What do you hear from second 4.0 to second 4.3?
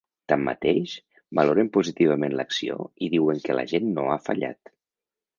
ha